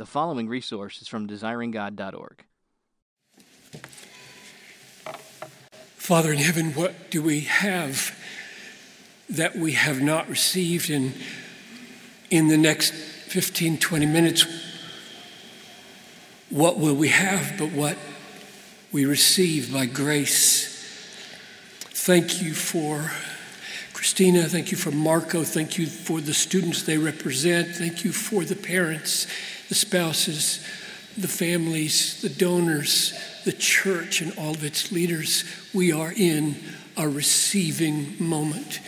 The 0.00 0.06
following 0.06 0.48
resource 0.48 1.02
is 1.02 1.08
from 1.08 1.28
desiringgod.org. 1.28 2.44
Father 5.96 6.32
in 6.32 6.38
heaven, 6.38 6.70
what 6.72 7.10
do 7.10 7.20
we 7.20 7.40
have 7.40 8.18
that 9.28 9.56
we 9.56 9.72
have 9.72 10.00
not 10.00 10.26
received? 10.26 10.88
And 10.88 11.12
in 12.30 12.48
the 12.48 12.56
next 12.56 12.92
15, 12.92 13.76
20 13.76 14.06
minutes, 14.06 14.46
what 16.48 16.78
will 16.78 16.96
we 16.96 17.08
have 17.08 17.58
but 17.58 17.70
what 17.70 17.98
we 18.92 19.04
receive 19.04 19.70
by 19.70 19.84
grace? 19.84 20.82
Thank 21.90 22.40
you 22.40 22.54
for 22.54 23.10
Christina. 24.00 24.44
Thank 24.44 24.70
you 24.70 24.78
for 24.78 24.90
Marco. 24.90 25.44
Thank 25.44 25.76
you 25.76 25.86
for 25.86 26.22
the 26.22 26.32
students 26.32 26.84
they 26.84 26.96
represent. 26.96 27.76
Thank 27.76 28.02
you 28.02 28.12
for 28.12 28.46
the 28.46 28.56
parents, 28.56 29.26
the 29.68 29.74
spouses, 29.74 30.66
the 31.18 31.28
families, 31.28 32.22
the 32.22 32.30
donors, 32.30 33.12
the 33.44 33.52
church, 33.52 34.22
and 34.22 34.32
all 34.38 34.52
of 34.52 34.64
its 34.64 34.90
leaders. 34.90 35.44
We 35.74 35.92
are 35.92 36.14
in 36.16 36.56
a 36.96 37.10
receiving 37.10 38.16
moment. 38.18 38.80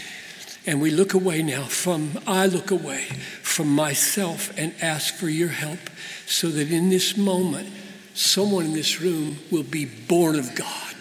And 0.65 0.80
we 0.80 0.91
look 0.91 1.12
away 1.12 1.42
now 1.42 1.65
from, 1.65 2.19
I 2.27 2.47
look 2.47 2.70
away 2.70 3.03
from 3.42 3.69
myself 3.69 4.51
and 4.56 4.75
ask 4.81 5.12
for 5.15 5.29
your 5.29 5.51
help 5.51 5.91
so 6.25 6.48
that 6.48 6.70
in 6.70 6.89
this 6.89 7.19
moment, 7.19 7.69
someone 8.15 8.65
in 8.65 8.73
this 8.73 9.03
room 9.03 9.37
will 9.51 9.62
be 9.62 9.84
born 9.84 10.37
of 10.37 10.55
God. 10.55 10.91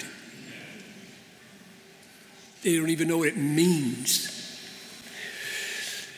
They 2.63 2.77
don't 2.77 2.89
even 2.89 3.07
know 3.07 3.19
what 3.19 3.29
it 3.29 3.37
means. 3.37 4.37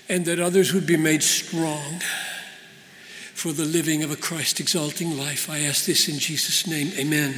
And 0.09 0.25
that 0.25 0.39
others 0.39 0.73
would 0.73 0.85
be 0.85 0.97
made 0.97 1.23
strong 1.23 2.01
for 3.33 3.53
the 3.53 3.65
living 3.65 4.03
of 4.03 4.11
a 4.11 4.15
Christ 4.15 4.59
exalting 4.59 5.17
life. 5.17 5.49
I 5.49 5.59
ask 5.59 5.85
this 5.85 6.09
in 6.09 6.19
Jesus' 6.19 6.67
name. 6.67 6.91
Amen. 6.97 7.35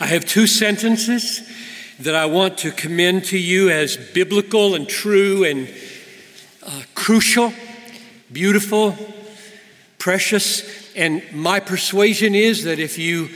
I 0.00 0.06
have 0.06 0.24
two 0.24 0.46
sentences 0.46 1.42
that 2.00 2.14
I 2.14 2.26
want 2.26 2.58
to 2.58 2.70
commend 2.70 3.24
to 3.26 3.38
you 3.38 3.70
as 3.70 3.96
biblical 3.96 4.74
and 4.74 4.88
true 4.88 5.44
and 5.44 5.68
uh, 6.62 6.82
crucial, 6.94 7.52
beautiful, 8.30 8.96
precious. 9.98 10.94
And 10.94 11.22
my 11.32 11.60
persuasion 11.60 12.34
is 12.34 12.64
that 12.64 12.78
if 12.78 12.98
you 12.98 13.30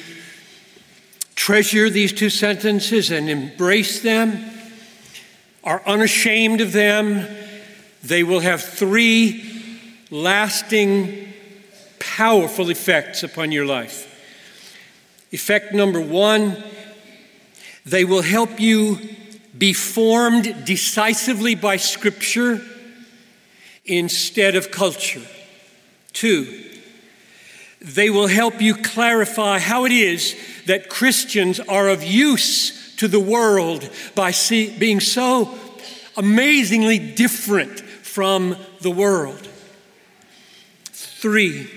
treasure 1.40 1.88
these 1.88 2.12
two 2.12 2.28
sentences 2.28 3.10
and 3.10 3.30
embrace 3.30 4.02
them, 4.02 4.44
are 5.64 5.82
unashamed 5.86 6.60
of 6.60 6.72
them, 6.72 7.26
they 8.02 8.22
will 8.22 8.40
have 8.40 8.62
three 8.62 9.42
lasting, 10.10 11.32
powerful 11.98 12.68
effects 12.68 13.22
upon 13.22 13.50
your 13.50 13.64
life. 13.64 14.06
Effect 15.32 15.72
number 15.72 15.98
one, 15.98 16.62
they 17.86 18.04
will 18.04 18.20
help 18.20 18.60
you 18.60 18.98
be 19.56 19.72
formed 19.72 20.66
decisively 20.66 21.54
by 21.54 21.78
Scripture 21.78 22.60
instead 23.86 24.56
of 24.56 24.70
culture. 24.70 25.22
Two, 26.12 26.66
they 27.80 28.10
will 28.10 28.26
help 28.26 28.60
you 28.60 28.74
clarify 28.74 29.58
how 29.58 29.86
it 29.86 29.92
is 29.92 30.36
that 30.70 30.88
Christians 30.88 31.58
are 31.58 31.88
of 31.88 32.04
use 32.04 32.94
to 32.94 33.08
the 33.08 33.18
world 33.18 33.90
by 34.14 34.30
see, 34.30 34.70
being 34.78 35.00
so 35.00 35.52
amazingly 36.16 36.96
different 36.96 37.80
from 37.80 38.56
the 38.80 38.90
world. 38.90 39.48
Three, 40.92 41.68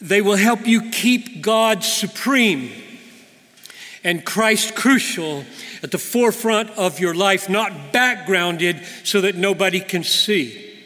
they 0.00 0.20
will 0.20 0.34
help 0.34 0.66
you 0.66 0.90
keep 0.90 1.40
God 1.40 1.84
supreme 1.84 2.72
and 4.02 4.24
Christ 4.24 4.74
crucial 4.74 5.44
at 5.80 5.92
the 5.92 5.98
forefront 5.98 6.70
of 6.70 6.98
your 6.98 7.14
life, 7.14 7.48
not 7.48 7.92
backgrounded 7.92 8.84
so 9.04 9.20
that 9.20 9.36
nobody 9.36 9.78
can 9.78 10.02
see. 10.02 10.82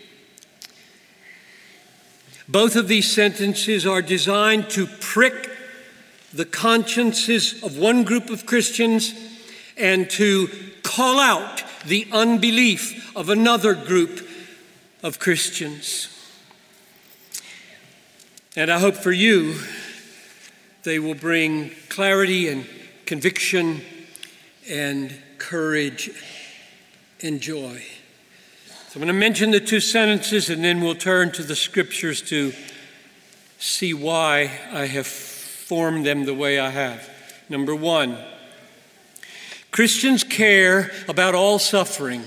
Both 2.46 2.76
of 2.76 2.86
these 2.86 3.10
sentences 3.10 3.86
are 3.86 4.02
designed 4.02 4.68
to 4.70 4.86
prick 4.86 5.47
the 6.32 6.44
consciences 6.44 7.62
of 7.62 7.78
one 7.78 8.04
group 8.04 8.30
of 8.30 8.46
Christians 8.46 9.14
and 9.76 10.10
to 10.10 10.48
call 10.82 11.18
out 11.18 11.62
the 11.86 12.06
unbelief 12.12 13.16
of 13.16 13.28
another 13.28 13.74
group 13.74 14.28
of 15.02 15.18
Christians. 15.18 16.08
And 18.56 18.70
I 18.70 18.78
hope 18.78 18.96
for 18.96 19.12
you 19.12 19.54
they 20.82 20.98
will 20.98 21.14
bring 21.14 21.70
clarity 21.88 22.48
and 22.48 22.66
conviction 23.06 23.80
and 24.68 25.14
courage 25.38 26.10
and 27.22 27.40
joy. 27.40 27.82
So 28.88 28.94
I'm 28.96 29.00
going 29.00 29.08
to 29.08 29.12
mention 29.12 29.50
the 29.50 29.60
two 29.60 29.80
sentences 29.80 30.50
and 30.50 30.64
then 30.64 30.80
we'll 30.80 30.94
turn 30.94 31.30
to 31.32 31.42
the 31.42 31.56
scriptures 31.56 32.22
to 32.22 32.52
see 33.58 33.94
why 33.94 34.50
I 34.72 34.86
have 34.86 35.06
formed 35.68 36.04
them 36.04 36.24
the 36.24 36.34
way 36.34 36.58
I 36.58 36.70
have. 36.70 37.08
Number 37.48 37.74
one, 37.74 38.18
Christians 39.70 40.24
care 40.24 40.90
about 41.08 41.34
all 41.34 41.58
suffering, 41.58 42.24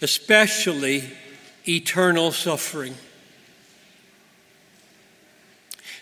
especially 0.00 1.04
eternal 1.68 2.32
suffering. 2.32 2.94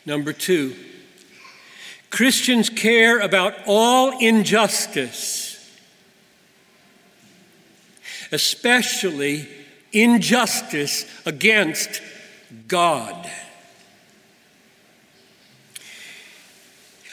Number 0.07 0.33
two, 0.33 0.77
Christians 2.11 2.71
care 2.71 3.19
about 3.19 3.55
all 3.67 4.19
injustice 4.19 5.49
especially 8.33 9.49
injustice 9.93 11.07
against 11.27 12.03
God. 12.67 13.31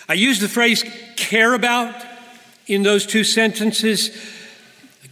I 0.07 0.13
use 0.13 0.39
the 0.39 0.49
phrase 0.49 0.83
care 1.15 1.53
about 1.53 1.95
in 2.67 2.83
those 2.83 3.05
two 3.05 3.23
sentences 3.23 4.15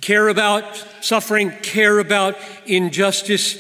care 0.04 0.28
about 0.28 0.86
suffering, 1.00 1.50
care 1.62 1.98
about 1.98 2.36
injustice, 2.66 3.58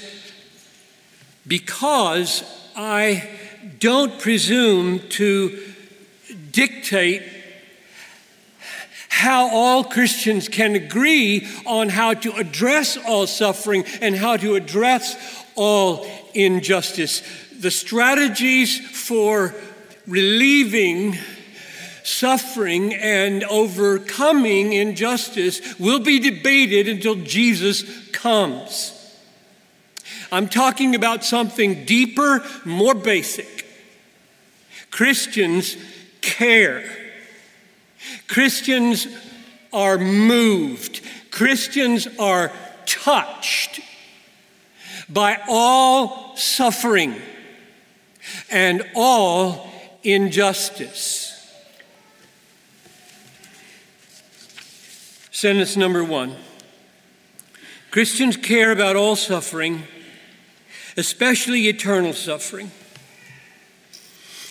because 1.47 2.43
I 2.75 3.29
don't 3.79 4.19
presume 4.19 5.07
to 5.09 5.57
dictate 6.51 7.23
how 9.07 9.49
all 9.55 9.85
Christians 9.85 10.49
can 10.49 10.75
agree 10.75 11.47
on 11.65 11.87
how 11.87 12.13
to 12.13 12.33
address 12.33 12.97
all 12.97 13.25
suffering 13.25 13.85
and 14.01 14.13
how 14.13 14.35
to 14.35 14.55
address 14.55 15.15
all 15.55 16.05
injustice. 16.33 17.23
The 17.57 17.71
strategies 17.71 18.81
for 18.81 19.55
relieving 20.07 21.17
suffering 22.03 22.93
and 22.93 23.43
overcoming 23.45 24.73
injustice 24.73 25.79
will 25.79 25.99
be 25.99 26.19
debated 26.19 26.87
until 26.87 27.15
Jesus 27.15 27.83
comes. 28.09 28.99
I'm 30.31 30.49
talking 30.49 30.95
about 30.95 31.23
something 31.23 31.85
deeper, 31.85 32.43
more 32.65 32.95
basic. 32.95 33.65
Christians 34.91 35.77
care. 36.21 36.83
Christians 38.27 39.07
are 39.71 39.97
moved, 39.97 41.01
Christians 41.31 42.07
are 42.19 42.51
touched 42.85 43.79
by 45.09 45.39
all 45.47 46.35
suffering 46.35 47.15
and 48.49 48.83
all 48.95 49.69
injustice. 50.03 51.29
Sentence 55.31 55.75
number 55.75 56.03
one 56.03 56.35
Christians 57.91 58.37
care 58.37 58.71
about 58.71 58.95
all 58.95 59.15
suffering, 59.15 59.83
especially 60.97 61.67
eternal 61.67 62.13
suffering. 62.13 62.71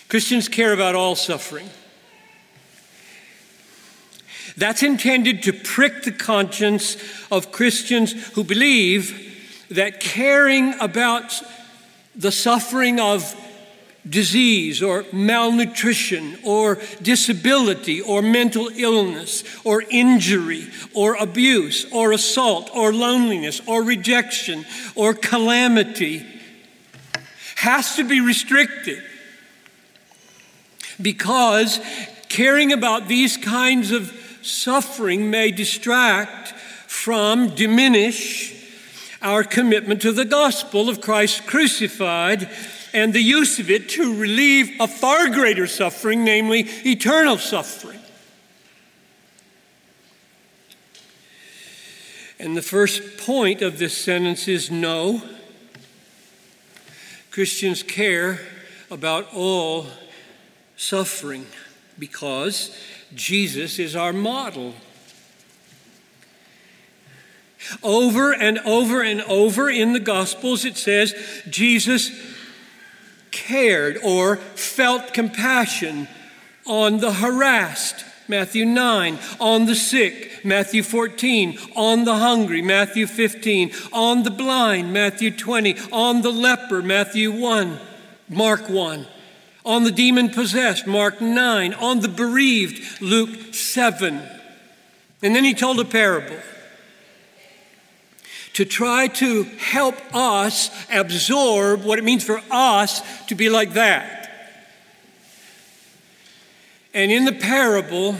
Christians 0.07 0.47
care 0.47 0.73
about 0.73 0.95
all 0.95 1.15
suffering. 1.15 1.69
That's 4.55 4.83
intended 4.83 5.43
to 5.43 5.53
prick 5.53 6.03
the 6.03 6.11
conscience 6.11 6.97
of 7.31 7.51
Christians 7.51 8.13
who 8.33 8.43
believe 8.43 9.65
that 9.71 9.99
caring 9.99 10.79
about 10.79 11.41
the 12.15 12.31
suffering 12.31 12.99
of 12.99 13.35
disease 14.07 14.83
or 14.83 15.05
malnutrition 15.13 16.37
or 16.43 16.79
disability 17.01 18.01
or 18.01 18.21
mental 18.21 18.69
illness 18.75 19.43
or 19.63 19.83
injury 19.89 20.67
or 20.93 21.15
abuse 21.15 21.85
or 21.91 22.11
assault 22.11 22.69
or 22.75 22.91
loneliness 22.91 23.61
or 23.65 23.83
rejection 23.83 24.65
or 24.95 25.13
calamity 25.13 26.25
has 27.55 27.95
to 27.95 28.03
be 28.03 28.19
restricted 28.19 29.01
because 31.01 31.79
caring 32.27 32.73
about 32.73 33.07
these 33.07 33.37
kinds 33.37 33.91
of 33.91 34.11
suffering 34.41 35.29
may 35.29 35.49
distract 35.49 36.49
from, 36.49 37.55
diminish 37.55 38.53
our 39.21 39.43
commitment 39.43 40.01
to 40.01 40.11
the 40.11 40.25
gospel 40.25 40.89
of 40.89 40.99
Christ 40.99 41.47
crucified 41.47 42.49
and 42.93 43.11
the 43.11 43.21
use 43.21 43.59
of 43.59 43.71
it 43.71 43.89
to 43.89 44.15
relieve 44.15 44.71
a 44.79 44.87
far 44.87 45.29
greater 45.29 45.65
suffering, 45.65 46.23
namely 46.23 46.61
eternal 46.85 47.37
suffering. 47.37 47.99
And 52.39 52.55
the 52.55 52.61
first 52.61 53.17
point 53.17 53.61
of 53.61 53.79
this 53.79 53.97
sentence 53.97 54.47
is 54.47 54.69
no. 54.69 55.21
Christians 57.31 57.81
care 57.81 58.41
about 58.91 59.33
all 59.33 59.87
suffering 60.75 61.47
because 61.97 62.77
Jesus 63.15 63.79
is 63.79 63.95
our 63.95 64.13
model. 64.13 64.75
Over 67.81 68.33
and 68.33 68.59
over 68.59 69.01
and 69.01 69.21
over 69.21 69.69
in 69.69 69.93
the 69.93 69.99
Gospels, 69.99 70.65
it 70.65 70.75
says 70.77 71.15
Jesus 71.49 72.11
cared 73.47 73.97
or 74.03 74.37
felt 74.37 75.13
compassion 75.13 76.07
on 76.65 76.99
the 76.99 77.13
harassed, 77.13 78.05
Matthew 78.27 78.65
9, 78.65 79.19
on 79.39 79.65
the 79.65 79.75
sick, 79.75 80.45
Matthew 80.45 80.81
14, 80.81 81.57
on 81.75 82.05
the 82.05 82.15
hungry, 82.15 82.61
Matthew 82.61 83.05
15, 83.05 83.71
on 83.91 84.23
the 84.23 84.31
blind, 84.31 84.93
Matthew 84.93 85.31
20, 85.31 85.75
on 85.91 86.21
the 86.21 86.31
leper, 86.31 86.81
Matthew 86.81 87.31
1, 87.31 87.79
Mark 88.29 88.69
1, 88.69 89.05
on 89.65 89.83
the 89.83 89.91
demon 89.91 90.29
possessed, 90.29 90.87
Mark 90.87 91.19
9, 91.19 91.73
on 91.73 91.99
the 91.99 92.07
bereaved, 92.07 93.01
Luke 93.01 93.53
7. 93.53 94.21
And 95.21 95.35
then 95.35 95.43
he 95.43 95.53
told 95.53 95.79
a 95.79 95.85
parable 95.85 96.37
to 98.53 98.65
try 98.65 99.07
to 99.07 99.43
help 99.57 99.95
us 100.13 100.69
absorb 100.91 101.83
what 101.83 101.99
it 101.99 102.05
means 102.05 102.23
for 102.23 102.41
us 102.51 103.01
to 103.25 103.35
be 103.35 103.49
like 103.49 103.73
that. 103.73 104.23
And 106.93 107.11
in 107.11 107.25
the 107.25 107.31
parable, 107.31 108.15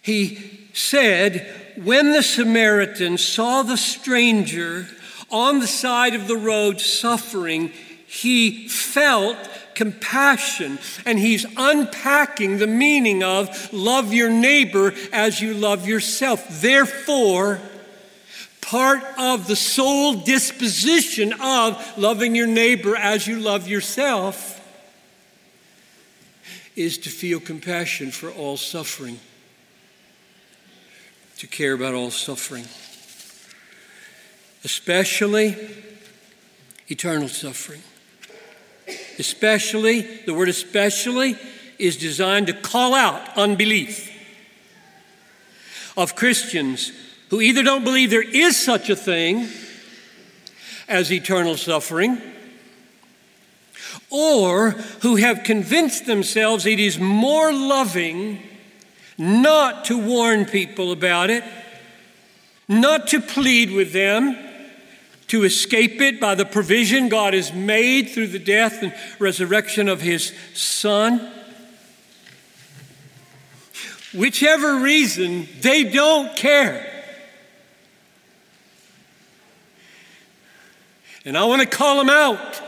he 0.00 0.68
said, 0.72 1.74
When 1.82 2.12
the 2.12 2.22
Samaritan 2.22 3.18
saw 3.18 3.62
the 3.62 3.76
stranger 3.76 4.86
on 5.30 5.58
the 5.58 5.66
side 5.66 6.14
of 6.14 6.28
the 6.28 6.36
road 6.36 6.80
suffering, 6.80 7.72
he 8.06 8.68
felt 8.68 9.36
compassion. 9.74 10.78
And 11.04 11.18
he's 11.18 11.46
unpacking 11.56 12.58
the 12.58 12.66
meaning 12.66 13.22
of 13.22 13.72
love 13.72 14.12
your 14.12 14.30
neighbor 14.30 14.94
as 15.12 15.40
you 15.40 15.54
love 15.54 15.88
yourself. 15.88 16.60
Therefore, 16.60 17.60
part 18.70 19.02
of 19.18 19.48
the 19.48 19.56
soul 19.56 20.14
disposition 20.14 21.32
of 21.40 21.98
loving 21.98 22.36
your 22.36 22.46
neighbor 22.46 22.94
as 22.94 23.26
you 23.26 23.40
love 23.40 23.66
yourself 23.66 24.58
is 26.76 26.96
to 26.96 27.10
feel 27.10 27.40
compassion 27.40 28.12
for 28.12 28.30
all 28.30 28.56
suffering, 28.56 29.18
to 31.36 31.48
care 31.48 31.72
about 31.72 31.94
all 31.94 32.12
suffering, 32.12 32.64
especially 34.62 35.56
eternal 36.86 37.26
suffering. 37.26 37.82
Especially, 39.18 40.02
the 40.26 40.32
word 40.32 40.48
especially 40.48 41.36
is 41.80 41.96
designed 41.96 42.46
to 42.46 42.52
call 42.52 42.94
out 42.94 43.36
unbelief 43.36 44.16
of 45.96 46.14
Christians 46.14 46.92
who 47.30 47.40
either 47.40 47.62
don't 47.62 47.84
believe 47.84 48.10
there 48.10 48.22
is 48.22 48.56
such 48.56 48.90
a 48.90 48.96
thing 48.96 49.48
as 50.88 51.12
eternal 51.12 51.56
suffering, 51.56 52.20
or 54.10 54.72
who 55.02 55.16
have 55.16 55.44
convinced 55.44 56.06
themselves 56.06 56.66
it 56.66 56.80
is 56.80 56.98
more 56.98 57.52
loving 57.52 58.42
not 59.16 59.84
to 59.84 59.96
warn 59.96 60.44
people 60.44 60.90
about 60.90 61.30
it, 61.30 61.44
not 62.68 63.06
to 63.08 63.20
plead 63.20 63.70
with 63.70 63.92
them, 63.92 64.36
to 65.28 65.44
escape 65.44 66.00
it 66.00 66.18
by 66.18 66.34
the 66.34 66.44
provision 66.44 67.08
God 67.08 67.34
has 67.34 67.52
made 67.52 68.08
through 68.10 68.28
the 68.28 68.38
death 68.40 68.82
and 68.82 68.92
resurrection 69.20 69.88
of 69.88 70.00
His 70.00 70.32
Son. 70.54 71.30
Whichever 74.12 74.76
reason, 74.80 75.46
they 75.60 75.84
don't 75.84 76.34
care. 76.34 76.99
And 81.24 81.36
I 81.36 81.44
want 81.44 81.60
to 81.62 81.68
call 81.68 81.98
them 81.98 82.08
out. 82.08 82.60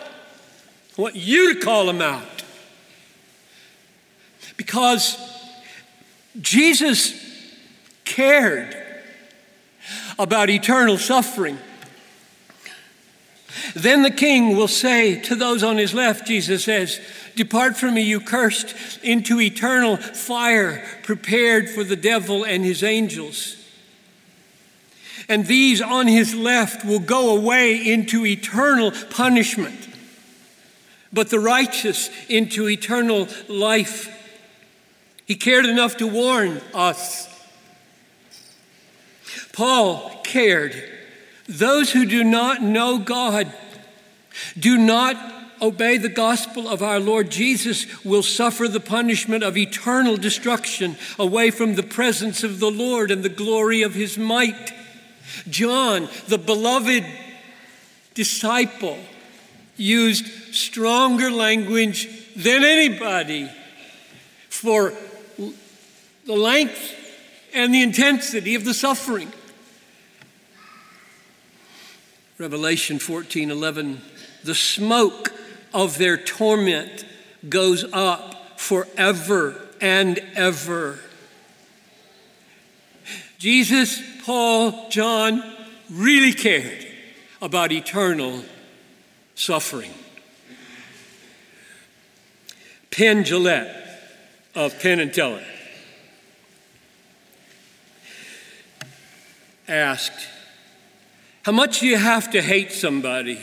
I 0.98 1.00
want 1.00 1.16
you 1.16 1.54
to 1.54 1.60
call 1.60 1.86
them 1.86 2.02
out. 2.02 2.44
Because 4.56 5.16
Jesus 6.40 7.18
cared 8.04 8.76
about 10.18 10.50
eternal 10.50 10.98
suffering. 10.98 11.58
Then 13.74 14.02
the 14.02 14.10
king 14.10 14.56
will 14.56 14.68
say 14.68 15.20
to 15.22 15.34
those 15.34 15.62
on 15.62 15.78
his 15.78 15.94
left, 15.94 16.26
Jesus 16.26 16.64
says, 16.64 17.00
Depart 17.34 17.76
from 17.76 17.94
me, 17.94 18.02
you 18.02 18.20
cursed, 18.20 18.74
into 19.02 19.40
eternal 19.40 19.96
fire 19.96 20.84
prepared 21.02 21.70
for 21.70 21.84
the 21.84 21.96
devil 21.96 22.44
and 22.44 22.64
his 22.64 22.82
angels 22.82 23.61
and 25.28 25.46
these 25.46 25.80
on 25.80 26.06
his 26.06 26.34
left 26.34 26.84
will 26.84 27.00
go 27.00 27.36
away 27.36 27.76
into 27.76 28.26
eternal 28.26 28.92
punishment, 29.10 29.88
but 31.12 31.30
the 31.30 31.40
righteous 31.40 32.10
into 32.28 32.68
eternal 32.68 33.28
life. 33.48 34.08
He 35.26 35.34
cared 35.34 35.66
enough 35.66 35.96
to 35.98 36.06
warn 36.06 36.60
us. 36.74 37.28
Paul 39.52 40.20
cared. 40.24 40.90
Those 41.48 41.92
who 41.92 42.06
do 42.06 42.24
not 42.24 42.62
know 42.62 42.98
God, 42.98 43.52
do 44.58 44.78
not 44.78 45.16
obey 45.60 45.96
the 45.96 46.08
gospel 46.08 46.68
of 46.68 46.82
our 46.82 46.98
Lord 46.98 47.30
Jesus, 47.30 48.04
will 48.04 48.22
suffer 48.22 48.66
the 48.66 48.80
punishment 48.80 49.44
of 49.44 49.56
eternal 49.56 50.16
destruction 50.16 50.96
away 51.18 51.50
from 51.50 51.74
the 51.74 51.82
presence 51.82 52.42
of 52.42 52.58
the 52.58 52.70
Lord 52.70 53.10
and 53.10 53.22
the 53.22 53.28
glory 53.28 53.82
of 53.82 53.94
his 53.94 54.18
might. 54.18 54.72
John, 55.48 56.08
the 56.28 56.38
beloved 56.38 57.04
disciple, 58.14 58.98
used 59.76 60.26
stronger 60.54 61.30
language 61.30 62.08
than 62.36 62.64
anybody 62.64 63.50
for 64.48 64.92
the 66.26 66.34
length 66.34 66.94
and 67.54 67.74
the 67.74 67.82
intensity 67.82 68.54
of 68.54 68.64
the 68.64 68.74
suffering. 68.74 69.32
Revelation 72.38 72.98
14 72.98 73.50
11, 73.50 74.00
the 74.44 74.54
smoke 74.54 75.32
of 75.72 75.98
their 75.98 76.16
torment 76.16 77.04
goes 77.48 77.84
up 77.92 78.60
forever 78.60 79.60
and 79.80 80.18
ever. 80.34 80.98
Jesus 83.42 84.00
Paul, 84.24 84.88
John 84.88 85.42
really 85.90 86.32
cared 86.32 86.86
about 87.40 87.72
eternal 87.72 88.44
suffering. 89.34 89.90
Penn 92.92 93.24
Jillette 93.24 93.98
of 94.54 94.78
Penn 94.78 95.00
and 95.00 95.12
Teller 95.12 95.42
asked, 99.66 100.28
How 101.42 101.50
much 101.50 101.80
do 101.80 101.88
you 101.88 101.96
have 101.96 102.30
to 102.30 102.40
hate 102.40 102.70
somebody 102.70 103.40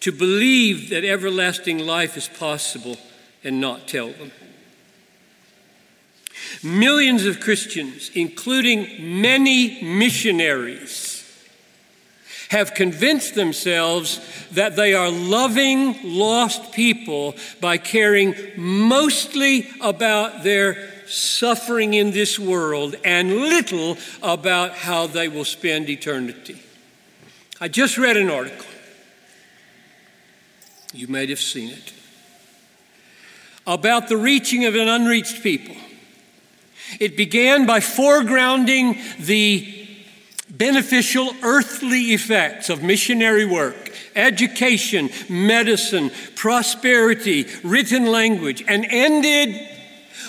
to 0.00 0.10
believe 0.10 0.88
that 0.88 1.04
everlasting 1.04 1.80
life 1.80 2.16
is 2.16 2.28
possible 2.28 2.96
and 3.44 3.60
not 3.60 3.86
tell 3.86 4.08
them? 4.08 4.32
Millions 6.62 7.24
of 7.24 7.40
Christians, 7.40 8.10
including 8.14 9.20
many 9.20 9.82
missionaries, 9.82 11.18
have 12.50 12.74
convinced 12.74 13.34
themselves 13.34 14.20
that 14.52 14.76
they 14.76 14.92
are 14.92 15.10
loving 15.10 15.98
lost 16.02 16.72
people 16.72 17.34
by 17.62 17.78
caring 17.78 18.34
mostly 18.58 19.70
about 19.80 20.42
their 20.44 20.90
suffering 21.06 21.94
in 21.94 22.10
this 22.10 22.38
world 22.38 22.94
and 23.04 23.30
little 23.30 23.96
about 24.22 24.72
how 24.72 25.06
they 25.06 25.28
will 25.28 25.46
spend 25.46 25.88
eternity. 25.88 26.60
I 27.60 27.68
just 27.68 27.96
read 27.96 28.16
an 28.16 28.28
article 28.28 28.66
You 30.92 31.08
might 31.08 31.30
have 31.30 31.40
seen 31.40 31.70
it. 31.70 31.92
About 33.66 34.08
the 34.08 34.16
reaching 34.16 34.66
of 34.66 34.74
an 34.74 34.88
unreached 34.88 35.42
people. 35.42 35.76
It 37.00 37.16
began 37.16 37.66
by 37.66 37.80
foregrounding 37.80 38.98
the 39.24 39.82
beneficial 40.50 41.34
earthly 41.42 42.12
effects 42.12 42.68
of 42.68 42.82
missionary 42.82 43.44
work, 43.44 43.90
education, 44.14 45.10
medicine, 45.28 46.10
prosperity, 46.36 47.46
written 47.64 48.06
language, 48.06 48.62
and 48.68 48.84
ended 48.84 49.68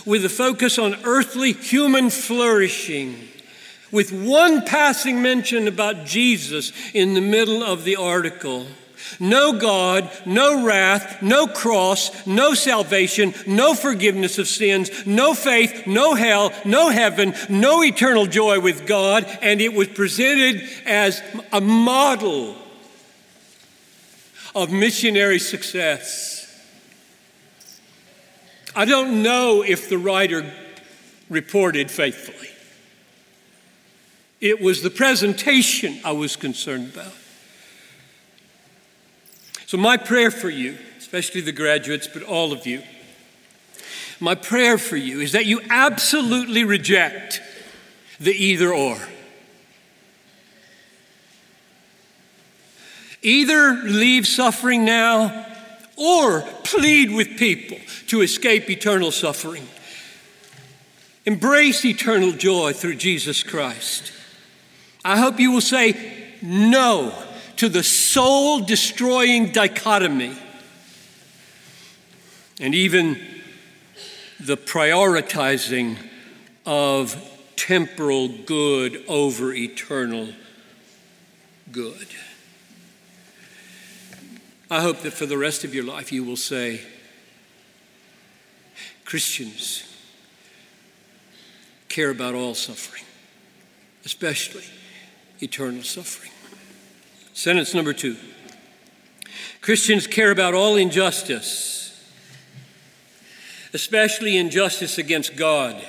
with 0.05 0.25
a 0.25 0.29
focus 0.29 0.79
on 0.79 0.95
earthly 1.03 1.51
human 1.51 2.10
flourishing, 2.10 3.15
with 3.91 4.12
one 4.12 4.65
passing 4.65 5.22
mention 5.22 5.67
about 5.67 6.05
Jesus 6.05 6.72
in 6.93 7.13
the 7.13 7.22
middle 7.22 7.63
of 7.63 7.83
the 7.83 7.95
article. 7.95 8.65
No 9.19 9.53
God, 9.57 10.12
no 10.25 10.65
wrath, 10.65 11.22
no 11.22 11.48
cross, 11.48 12.25
no 12.25 12.53
salvation, 12.53 13.33
no 13.45 13.75
forgiveness 13.75 14.38
of 14.38 14.48
sins, 14.48 15.05
no 15.05 15.33
faith, 15.33 15.86
no 15.88 16.15
hell, 16.15 16.51
no 16.65 16.89
heaven, 16.89 17.33
no 17.50 17.83
eternal 17.83 18.25
joy 18.25 18.60
with 18.60 18.86
God, 18.88 19.25
and 19.41 19.62
it 19.62 19.74
was 19.74 19.88
presented 19.89 20.67
as 20.86 21.22
a 21.51 21.62
model 21.62 22.55
of 24.55 24.72
missionary 24.72 25.39
success. 25.39 26.39
I 28.75 28.86
don't 28.86 29.22
know 29.22 29.63
if 29.63 29.89
the 29.89 29.98
writer 29.98 30.51
reported 31.29 31.91
faithfully. 31.91 32.50
It 34.41 34.62
was 34.62 34.81
the 34.81 34.89
presentation 34.89 36.00
I 36.03 36.12
was 36.12 36.36
concerned 36.36 36.93
about. 36.93 37.13
So, 39.73 39.79
my 39.79 39.97
prayer 39.97 40.29
for 40.29 40.51
you, 40.51 40.77
especially 40.99 41.41
the 41.41 41.51
graduates, 41.51 42.07
but 42.07 42.21
all 42.21 42.53
of 42.53 42.67
you, 42.67 42.83
my 44.19 44.35
prayer 44.35 44.77
for 44.77 44.97
you 44.97 45.19
is 45.19 45.31
that 45.31 45.47
you 45.47 45.61
absolutely 45.67 46.63
reject 46.63 47.41
the 48.19 48.33
either 48.33 48.71
or. 48.71 48.99
Either 53.23 53.73
leave 53.81 54.27
suffering 54.27 54.85
now 54.85 55.43
or 55.95 56.41
plead 56.63 57.09
with 57.09 57.39
people 57.39 57.79
to 58.09 58.21
escape 58.21 58.69
eternal 58.69 59.09
suffering. 59.09 59.67
Embrace 61.25 61.83
eternal 61.83 62.31
joy 62.31 62.73
through 62.73 62.97
Jesus 62.97 63.41
Christ. 63.41 64.13
I 65.03 65.17
hope 65.17 65.39
you 65.39 65.51
will 65.51 65.61
say 65.61 66.35
no 66.43 67.11
to 67.63 67.70
the 67.70 67.82
soul 67.82 68.60
destroying 68.60 69.50
dichotomy 69.50 70.36
and 72.60 72.75
even 72.75 73.17
the 74.38 74.58
prioritizing 74.58 75.96
of 76.65 77.15
temporal 77.55 78.27
good 78.27 79.01
over 79.08 79.53
eternal 79.53 80.27
good. 81.72 82.08
I 84.70 84.82
hope 84.82 85.00
that 85.03 85.13
for 85.13 85.25
the 85.25 85.38
rest 85.38 85.63
of 85.63 85.74
your 85.74 85.86
life 85.86 86.12
you 86.12 86.25
will 86.25 86.36
say, 86.36 86.82
Christians 89.05 89.89
care 91.88 92.10
about 92.10 92.36
all 92.36 92.55
suffering, 92.55 93.05
especially 94.03 94.65
eternal 95.39 95.84
suffering. 95.84 96.34
Sentence 97.33 97.73
number 97.73 97.93
two 97.93 98.15
Christians 99.61 100.07
care 100.07 100.31
about 100.31 100.53
all 100.53 100.75
injustice, 100.75 102.13
especially 103.73 104.37
injustice 104.37 104.97
against 104.97 105.35
God. 105.35 105.81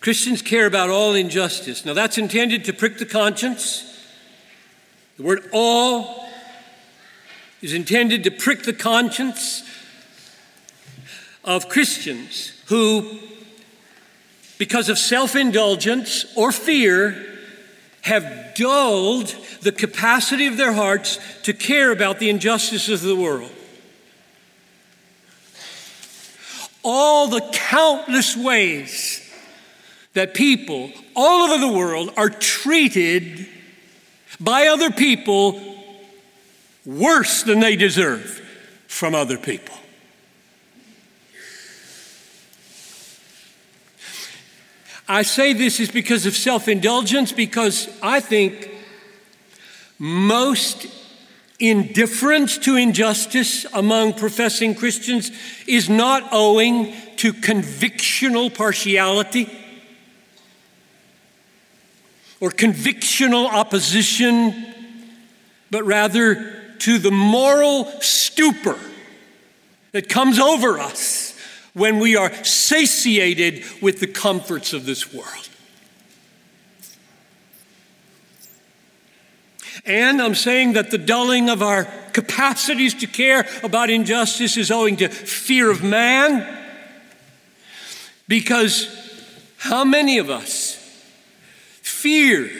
Christians 0.00 0.40
care 0.40 0.66
about 0.66 0.88
all 0.88 1.14
injustice. 1.14 1.84
Now, 1.84 1.92
that's 1.92 2.16
intended 2.16 2.64
to 2.66 2.72
prick 2.72 2.98
the 2.98 3.06
conscience 3.06 3.92
the 5.16 5.22
word 5.22 5.48
all 5.52 6.28
is 7.62 7.72
intended 7.72 8.24
to 8.24 8.30
prick 8.30 8.64
the 8.64 8.74
conscience 8.74 9.62
of 11.42 11.68
Christians 11.68 12.52
who, 12.66 13.18
because 14.58 14.90
of 14.90 14.98
self 14.98 15.34
indulgence 15.34 16.26
or 16.36 16.52
fear, 16.52 17.35
have 18.06 18.54
dulled 18.54 19.34
the 19.62 19.72
capacity 19.72 20.46
of 20.46 20.56
their 20.56 20.72
hearts 20.72 21.18
to 21.42 21.52
care 21.52 21.90
about 21.90 22.20
the 22.20 22.30
injustices 22.30 23.02
of 23.02 23.08
the 23.08 23.16
world. 23.16 23.50
All 26.84 27.26
the 27.26 27.40
countless 27.52 28.36
ways 28.36 29.28
that 30.12 30.34
people 30.34 30.92
all 31.16 31.50
over 31.50 31.60
the 31.60 31.72
world 31.72 32.12
are 32.16 32.30
treated 32.30 33.48
by 34.38 34.68
other 34.68 34.92
people 34.92 35.60
worse 36.84 37.42
than 37.42 37.58
they 37.58 37.74
deserve 37.74 38.40
from 38.86 39.16
other 39.16 39.36
people. 39.36 39.74
I 45.08 45.22
say 45.22 45.52
this 45.52 45.78
is 45.78 45.90
because 45.90 46.26
of 46.26 46.34
self 46.34 46.68
indulgence, 46.68 47.32
because 47.32 47.88
I 48.02 48.20
think 48.20 48.70
most 49.98 50.86
indifference 51.58 52.58
to 52.58 52.76
injustice 52.76 53.64
among 53.72 54.14
professing 54.14 54.74
Christians 54.74 55.30
is 55.66 55.88
not 55.88 56.28
owing 56.32 56.92
to 57.16 57.32
convictional 57.32 58.54
partiality 58.54 59.50
or 62.40 62.50
convictional 62.50 63.50
opposition, 63.50 64.66
but 65.70 65.84
rather 65.84 66.52
to 66.80 66.98
the 66.98 67.10
moral 67.10 67.86
stupor 68.02 68.78
that 69.92 70.08
comes 70.10 70.38
over 70.38 70.78
us 70.78 71.25
when 71.76 71.98
we 71.98 72.16
are 72.16 72.32
satiated 72.42 73.62
with 73.82 74.00
the 74.00 74.06
comforts 74.06 74.72
of 74.72 74.86
this 74.86 75.12
world. 75.12 75.50
And 79.84 80.22
I'm 80.22 80.34
saying 80.34 80.72
that 80.72 80.90
the 80.90 80.96
dulling 80.96 81.50
of 81.50 81.62
our 81.62 81.84
capacities 82.14 82.94
to 82.94 83.06
care 83.06 83.46
about 83.62 83.90
injustice 83.90 84.56
is 84.56 84.70
owing 84.70 84.96
to 84.96 85.08
fear 85.08 85.70
of 85.70 85.84
man. 85.84 86.46
Because 88.26 88.88
how 89.58 89.84
many 89.84 90.16
of 90.16 90.30
us 90.30 90.76
fear 91.82 92.50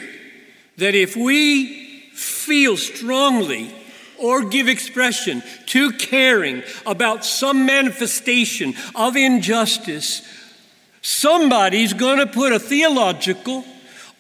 that 0.77 0.95
if 0.95 1.17
we 1.17 2.11
feel 2.13 2.77
strongly 2.77 3.75
or 4.19 4.45
give 4.45 4.69
expression 4.69 5.43
to 5.67 5.93
caring 5.93 6.63
about 6.85 7.25
some 7.25 7.67
manifestation 7.67 8.75
of 8.95 9.17
injustice, 9.17 10.23
somebody's 11.03 11.93
going 11.93 12.19
to 12.19 12.27
put 12.27 12.53
a 12.53 12.59
theological 12.59 13.65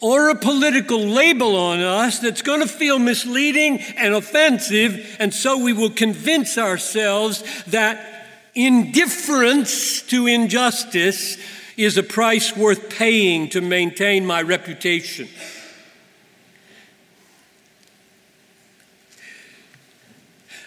or 0.01 0.29
a 0.29 0.35
political 0.35 1.01
label 1.01 1.57
on 1.57 1.81
us 1.81 2.19
that's 2.19 2.43
going 2.43 2.61
to 2.61 2.69
feel 2.69 2.99
misleading 2.99 3.79
and 3.97 4.15
offensive, 4.15 5.17
and 5.19 5.33
so 5.33 5.59
we 5.59 5.73
will 5.73 5.91
convince 5.91 6.59
ourselves 6.59 7.43
that 7.65 8.27
indifference 8.55 10.03
to 10.03 10.27
injustice 10.27 11.39
is 11.77 11.97
a 11.97 12.03
price 12.03 12.57
worth 12.57 12.91
paying 12.91 13.49
to 13.51 13.61
maintain 13.61 14.25
my 14.25 14.43
reputation. 14.43 15.29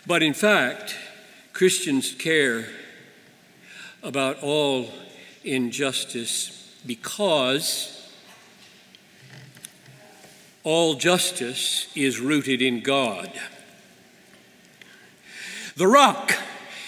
But 0.10 0.24
in 0.24 0.34
fact, 0.34 0.96
Christians 1.54 2.14
care 2.14 2.66
about 4.02 4.42
all 4.42 4.90
injustice 5.44 6.74
because 6.84 8.12
all 10.64 10.96
justice 10.96 11.88
is 11.96 12.20
rooted 12.20 12.60
in 12.60 12.82
God. 12.82 13.32
The 15.76 15.86
rock, 15.86 16.34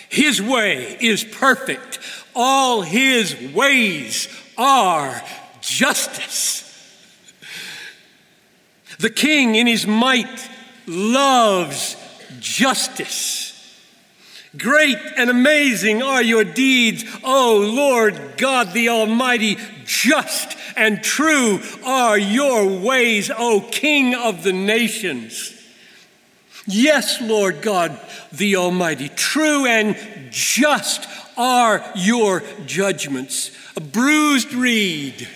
his 0.10 0.42
way 0.42 0.98
is 1.00 1.24
perfect. 1.24 2.00
All 2.34 2.82
his 2.82 3.36
ways 3.54 4.30
are 4.58 5.22
justice. 5.62 6.68
The 8.98 9.12
king, 9.12 9.54
in 9.54 9.68
his 9.68 9.86
might, 9.86 10.50
loves 10.88 11.98
justice. 12.40 13.48
Great 14.58 14.98
and 15.16 15.30
amazing 15.30 16.02
are 16.02 16.22
your 16.22 16.44
deeds, 16.44 17.06
O 17.24 17.58
Lord 17.74 18.34
God 18.38 18.74
the 18.74 18.90
Almighty. 18.90 19.58
Just 19.86 20.58
and 20.76 21.04
true 21.04 21.60
are 21.86 22.18
your 22.18 22.68
ways, 22.80 23.32
O 23.36 23.62
King 23.72 24.14
of 24.14 24.44
the 24.44 24.54
nations. 24.54 25.58
Yes, 26.68 27.22
Lord 27.22 27.62
God, 27.62 28.00
the 28.32 28.58
Almighty, 28.58 29.10
true 29.10 29.66
and 29.66 29.98
just 30.32 31.08
are 31.38 31.84
your 31.96 32.44
judgments. 32.66 33.52
A 33.76 33.82
bruised 33.82 34.54
reed 34.54 35.28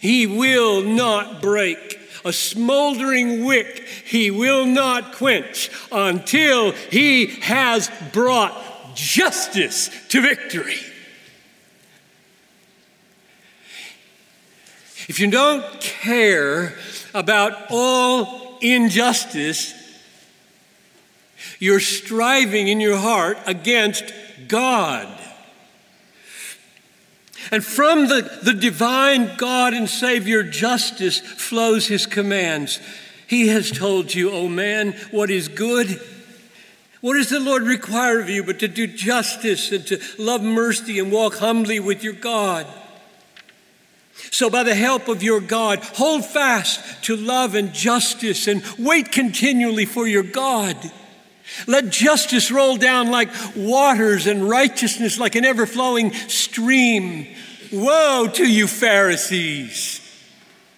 he 0.00 0.26
will 0.26 0.82
not 0.82 1.40
break. 1.40 1.98
A 2.24 2.32
smoldering 2.32 3.44
wick 3.44 3.86
he 4.04 4.30
will 4.30 4.66
not 4.66 5.14
quench 5.14 5.70
until 5.90 6.72
he 6.72 7.26
has 7.26 7.90
brought 8.12 8.94
justice 8.94 9.90
to 10.08 10.20
victory. 10.20 10.78
If 15.08 15.18
you 15.18 15.30
don't 15.30 15.80
care 15.80 16.74
about 17.12 17.66
all 17.70 18.58
injustice, 18.60 19.74
you're 21.58 21.80
striving 21.80 22.68
in 22.68 22.80
your 22.80 22.96
heart 22.96 23.38
against 23.46 24.04
God. 24.48 25.08
And 27.50 27.64
from 27.64 28.06
the, 28.06 28.40
the 28.42 28.52
divine 28.52 29.36
God 29.36 29.74
and 29.74 29.88
Savior 29.88 30.42
justice 30.42 31.18
flows 31.18 31.86
his 31.86 32.06
commands. 32.06 32.80
He 33.26 33.48
has 33.48 33.70
told 33.70 34.14
you, 34.14 34.30
O 34.30 34.42
oh 34.42 34.48
man, 34.48 34.92
what 35.10 35.30
is 35.30 35.48
good. 35.48 36.00
What 37.00 37.14
does 37.14 37.30
the 37.30 37.40
Lord 37.40 37.64
require 37.64 38.20
of 38.20 38.30
you 38.30 38.44
but 38.44 38.60
to 38.60 38.68
do 38.68 38.86
justice 38.86 39.72
and 39.72 39.86
to 39.86 40.00
love 40.18 40.42
mercy 40.42 40.98
and 40.98 41.10
walk 41.10 41.36
humbly 41.36 41.80
with 41.80 42.04
your 42.04 42.12
God? 42.12 42.66
So, 44.30 44.48
by 44.48 44.62
the 44.62 44.74
help 44.74 45.08
of 45.08 45.22
your 45.22 45.40
God, 45.40 45.80
hold 45.80 46.24
fast 46.24 47.02
to 47.04 47.16
love 47.16 47.54
and 47.54 47.72
justice 47.72 48.46
and 48.46 48.62
wait 48.78 49.10
continually 49.10 49.84
for 49.84 50.06
your 50.06 50.22
God. 50.22 50.76
Let 51.66 51.90
justice 51.90 52.50
roll 52.50 52.76
down 52.76 53.10
like 53.10 53.28
waters 53.56 54.26
and 54.26 54.48
righteousness 54.48 55.18
like 55.18 55.34
an 55.34 55.44
ever 55.44 55.66
flowing 55.66 56.12
stream. 56.12 57.26
Woe 57.72 58.28
to 58.34 58.46
you, 58.46 58.66
Pharisees! 58.66 59.98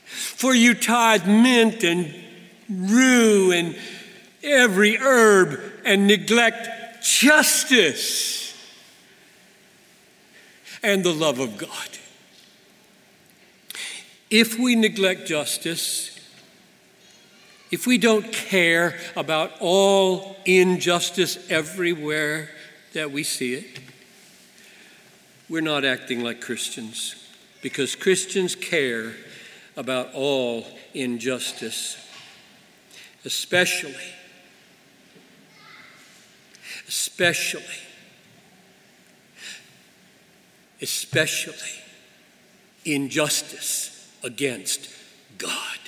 For 0.04 0.54
you 0.54 0.75
tithe 0.75 1.26
mint 1.26 1.85
and 1.85 2.14
rue 2.69 3.52
and 3.52 3.76
every 4.43 4.97
herb 4.97 5.61
and 5.85 6.07
neglect 6.07 7.04
justice 7.04 8.45
and 10.83 11.02
the 11.02 11.12
love 11.12 11.38
of 11.38 11.57
God. 11.57 11.88
If 14.31 14.59
we 14.59 14.75
neglect 14.75 15.26
justice, 15.26 16.13
if 17.75 17.88
we 17.88 17.99
don't 17.99 18.33
care 18.33 18.97
about 19.16 19.50
all 19.59 20.37
injustice 20.45 21.50
everywhere 21.50 22.49
that 22.93 23.11
we 23.11 23.25
see 23.25 23.54
it, 23.54 23.81
we're 25.49 25.61
not 25.61 25.85
acting 25.85 26.23
like 26.23 26.40
Christians 26.40 27.16
because 27.62 27.97
Christians 27.97 28.54
care 28.54 29.14
about 29.76 30.14
all 30.14 30.69
injustice, 30.95 31.97
especially, 33.25 33.97
especially, 36.87 37.64
especially 40.81 41.83
injustice 42.85 44.09
against 44.23 44.90
God. 45.38 45.83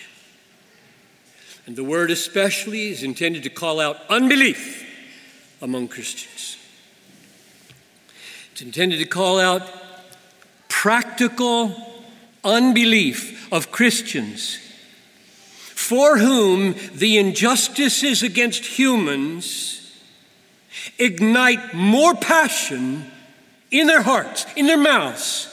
And 1.67 1.75
the 1.75 1.85
word 1.85 2.11
especially 2.11 2.89
is 2.89 3.03
intended 3.03 3.43
to 3.43 3.51
call 3.51 3.81
out 3.81 3.99
unbelief 4.09 4.85
among 5.61 5.89
Christians. 5.89 6.57
It's 8.53 8.63
intended 8.63 8.99
to 9.01 9.07
call 9.07 9.41
out 9.41 9.63
practical 10.69 11.75
unbelief 12.45 13.53
of 13.53 13.73
Christians 13.73 14.59
for 15.59 16.19
whom 16.19 16.75
the 16.95 17.19
injustices 17.19 18.23
against 18.23 18.65
humans 18.65 19.77
ignite 20.99 21.75
more 21.75 22.15
passion 22.15 23.11
in 23.71 23.87
their 23.87 24.03
hearts, 24.03 24.47
in 24.57 24.67
their 24.67 24.79
mouths, 24.79 25.49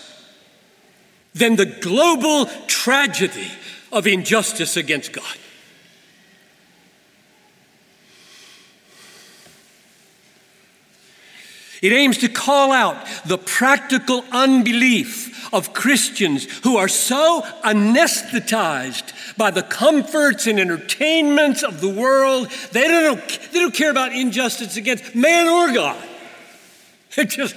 than 1.33 1.55
the 1.55 1.65
global 1.65 2.45
tragedy 2.67 3.47
of 3.91 4.07
injustice 4.07 4.77
against 4.77 5.11
God. 5.11 5.37
It 11.83 11.91
aims 11.91 12.19
to 12.19 12.29
call 12.29 12.71
out 12.71 12.95
the 13.25 13.37
practical 13.37 14.23
unbelief 14.31 15.53
of 15.53 15.73
Christians 15.73 16.45
who 16.63 16.77
are 16.77 16.87
so 16.87 17.41
anesthetized 17.61 19.11
by 19.35 19.51
the 19.51 19.63
comforts 19.63 20.47
and 20.47 20.61
entertainments 20.61 21.61
of 21.61 21.81
the 21.81 21.89
world, 21.89 22.49
they 22.71 22.87
don't, 22.87 23.19
they 23.51 23.59
don't 23.59 23.73
care 23.73 23.91
about 23.91 24.13
injustice 24.13 24.77
against 24.77 25.13
man 25.13 25.49
or 25.49 25.73
God. 25.73 26.01
They're 27.17 27.25
just 27.25 27.53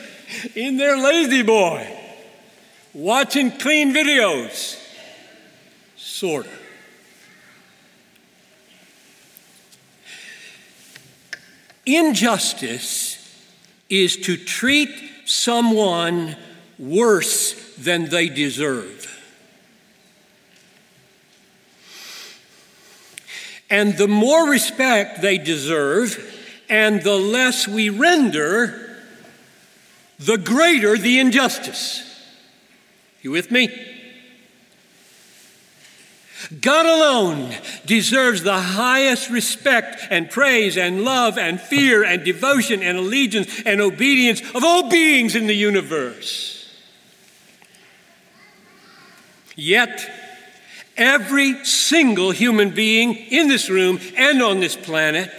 in 0.57 0.77
their 0.77 0.97
La-Z-Boy, 0.97 1.97
watching 2.95 3.53
clean 3.53 3.95
videos, 3.95 4.77
sort 5.97 6.47
of. 6.47 6.63
Injustice 11.87 13.26
is 13.89 14.17
to 14.17 14.37
treat 14.37 14.91
someone 15.25 16.37
worse 16.79 17.75
than 17.77 18.09
they 18.09 18.29
deserve. 18.29 19.03
And 23.69 23.97
the 23.97 24.09
more 24.09 24.49
respect 24.49 25.23
they 25.23 25.39
deserve, 25.39 26.35
and 26.69 27.03
the 27.03 27.17
less 27.17 27.67
we 27.67 27.91
render, 27.91 28.97
the 30.19 30.39
greater 30.39 30.97
the 30.97 31.19
injustice. 31.19 32.03
You 33.23 33.33
with 33.33 33.51
me? 33.51 33.96
God 36.61 36.87
alone 36.87 37.55
deserves 37.87 38.43
the 38.43 38.59
highest 38.59 39.31
respect 39.31 40.03
and 40.11 40.31
praise 40.31 40.77
and 40.77 41.03
love 41.03 41.39
and 41.39 41.61
fear 41.61 42.05
and 42.05 42.25
devotion 42.25 42.83
and 42.83 42.99
allegiance 42.99 43.63
and 43.65 43.81
obedience 43.81 44.41
of 44.55 44.63
all 44.63 44.91
beings 44.91 45.35
in 45.35 45.47
the 45.47 45.55
universe. 45.55 46.53
Yet, 49.57 50.09
every 50.97 51.65
single 51.65 52.31
human 52.31 52.71
being 52.71 53.15
in 53.15 53.49
this 53.49 53.71
room 53.71 53.99
and 54.17 54.43
on 54.43 54.61
this 54.61 54.77
planet 54.77 55.33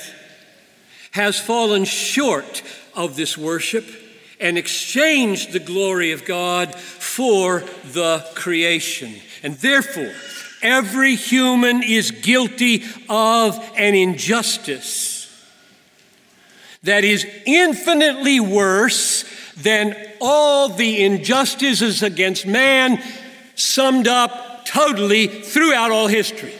has 1.12 1.39
fallen 1.39 1.86
short 1.86 2.63
of 2.95 3.15
this 3.15 3.38
worship 3.38 3.86
and 4.39 4.57
exchanged 4.57 5.51
the 5.51 5.60
glory 5.60 6.12
of 6.12 6.25
God 6.25 6.75
for 6.75 7.62
the 7.86 8.25
creation. 8.36 9.13
And 9.43 9.55
therefore, 9.55 10.13
Every 10.62 11.15
human 11.15 11.84
is 11.84 12.12
guilty 12.12 12.84
of 13.10 13.58
an 13.78 13.93
injustice 13.96 15.17
that 16.84 17.04
is 17.04 17.26
infinitely 17.46 18.39
worse 18.39 19.26
than 19.56 19.96
all 20.22 20.70
the 20.70 21.04
injustices 21.04 22.04
against 22.04 22.46
man 22.46 23.02
summed 23.56 24.08
up 24.08 24.65
totally 24.65 25.28
throughout 25.28 25.91
all 25.91 26.08
history. 26.08 26.54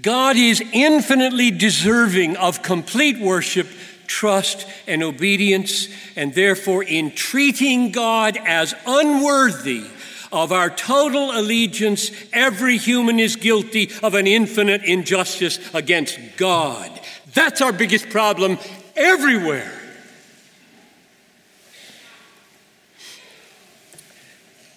God 0.00 0.36
is 0.36 0.62
infinitely 0.72 1.50
deserving 1.50 2.36
of 2.36 2.62
complete 2.62 3.18
worship 3.18 3.68
trust, 4.12 4.66
and 4.86 5.02
obedience, 5.02 5.88
and 6.16 6.34
therefore, 6.34 6.84
in 6.84 7.10
treating 7.10 7.90
God 7.92 8.36
as 8.36 8.74
unworthy 8.86 9.84
of 10.30 10.52
our 10.52 10.68
total 10.68 11.30
allegiance, 11.32 12.10
every 12.32 12.76
human 12.76 13.18
is 13.18 13.36
guilty 13.36 13.90
of 14.02 14.14
an 14.14 14.26
infinite 14.26 14.84
injustice 14.84 15.58
against 15.74 16.18
God. 16.36 16.90
That's 17.32 17.62
our 17.62 17.72
biggest 17.72 18.10
problem 18.10 18.58
everywhere. 18.94 19.72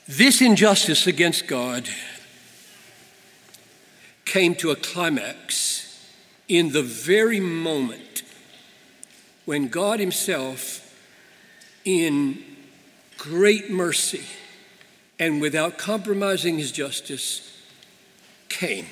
This 0.07 0.41
injustice 0.41 1.07
against 1.07 1.45
God 1.47 1.89
came 4.23 4.55
to 4.55 4.71
a 4.71 4.75
climax 4.75 6.11
in 6.47 6.71
the 6.71 6.83
very 6.83 7.39
moment 7.39 8.23
when 9.45 9.67
God 9.67 9.99
Himself, 9.99 10.81
in 11.83 12.43
great 13.17 13.69
mercy 13.69 14.23
and 15.19 15.39
without 15.39 15.77
compromising 15.77 16.57
His 16.57 16.71
justice, 16.71 17.51
came. 18.49 18.87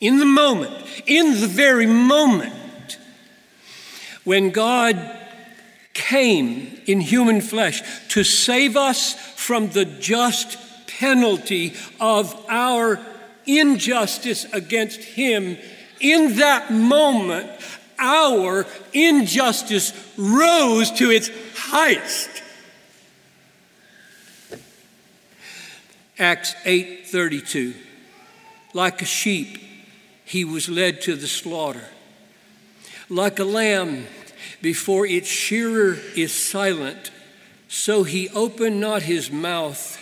In 0.00 0.18
the 0.18 0.26
moment, 0.26 0.74
in 1.06 1.40
the 1.40 1.46
very 1.46 1.86
moment, 1.86 2.98
when 4.24 4.50
God 4.50 5.18
came 5.94 6.80
in 6.86 7.00
human 7.00 7.40
flesh 7.40 7.82
to 8.08 8.24
save 8.24 8.76
us 8.76 9.14
from 9.36 9.68
the 9.70 9.84
just 9.84 10.56
penalty 10.86 11.74
of 12.00 12.34
our 12.48 12.98
injustice 13.46 14.44
against 14.52 15.00
Him, 15.00 15.56
in 16.00 16.36
that 16.36 16.72
moment, 16.72 17.50
our 18.02 18.66
injustice 18.92 19.92
rose 20.18 20.90
to 20.90 21.10
its 21.10 21.30
highest. 21.56 22.28
Acts 26.18 26.54
8:32 26.64 27.74
Like 28.74 29.00
a 29.00 29.06
sheep 29.06 29.58
he 30.24 30.44
was 30.44 30.68
led 30.68 31.00
to 31.02 31.14
the 31.16 31.28
slaughter. 31.28 31.88
Like 33.08 33.38
a 33.38 33.44
lamb 33.44 34.06
before 34.60 35.06
its 35.06 35.28
shearer 35.28 35.98
is 36.16 36.32
silent 36.32 37.10
so 37.68 38.04
he 38.04 38.28
opened 38.30 38.80
not 38.80 39.02
his 39.02 39.30
mouth 39.30 39.98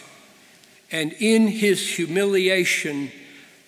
and 0.90 1.12
in 1.20 1.46
his 1.46 1.96
humiliation 1.96 3.12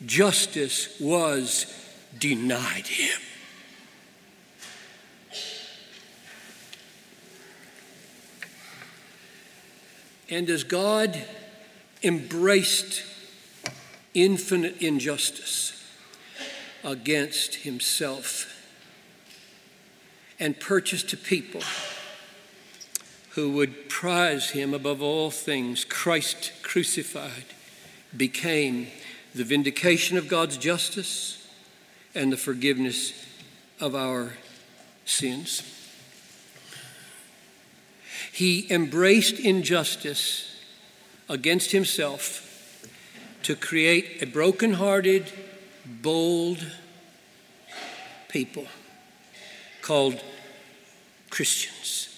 justice 0.04 0.98
was 1.00 1.66
denied 2.18 2.86
him 2.86 3.20
and 10.32 10.48
as 10.48 10.64
God 10.64 11.22
embraced 12.02 13.04
infinite 14.14 14.80
injustice 14.80 15.86
against 16.82 17.56
himself 17.56 18.48
and 20.40 20.58
purchased 20.58 21.12
a 21.12 21.18
people 21.18 21.60
who 23.32 23.52
would 23.52 23.90
prize 23.90 24.50
him 24.50 24.72
above 24.72 25.02
all 25.02 25.30
things. 25.30 25.84
Christ 25.84 26.52
crucified 26.62 27.44
became 28.16 28.86
the 29.34 29.44
vindication 29.44 30.16
of 30.16 30.28
God's 30.28 30.56
justice 30.56 31.46
and 32.14 32.32
the 32.32 32.38
forgiveness 32.38 33.12
of 33.80 33.94
our 33.94 34.32
sins. 35.04 35.81
He 38.42 38.66
embraced 38.70 39.38
injustice 39.38 40.52
against 41.28 41.70
himself 41.70 42.84
to 43.44 43.54
create 43.54 44.20
a 44.20 44.26
broken-hearted, 44.26 45.30
bold 45.86 46.66
people 48.28 48.66
called 49.80 50.24
Christians 51.30 52.08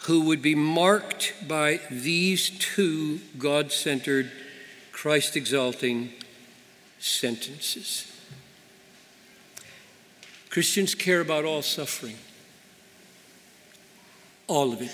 who 0.00 0.22
would 0.22 0.42
be 0.42 0.56
marked 0.56 1.34
by 1.46 1.78
these 1.88 2.50
two 2.58 3.20
God 3.38 3.70
centered, 3.70 4.32
Christ 4.90 5.36
exalting 5.36 6.12
sentences. 6.98 8.12
Christians 10.50 10.96
care 10.96 11.20
about 11.20 11.44
all 11.44 11.62
suffering, 11.62 12.16
all 14.48 14.72
of 14.72 14.82
it, 14.82 14.90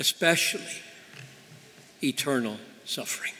especially 0.00 0.64
eternal 2.02 2.56
suffering. 2.84 3.32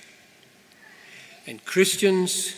And 1.47 1.65
Christians, 1.65 2.55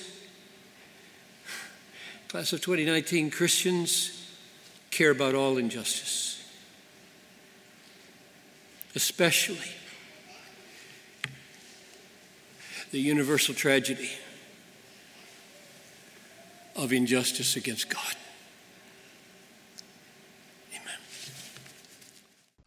class 2.28 2.52
of 2.52 2.60
2019 2.60 3.30
Christians, 3.30 4.28
care 4.90 5.10
about 5.10 5.34
all 5.34 5.56
injustice, 5.56 6.44
especially 8.94 9.70
the 12.90 13.00
universal 13.00 13.54
tragedy 13.54 14.10
of 16.76 16.92
injustice 16.92 17.56
against 17.56 17.88
God. 17.88 18.16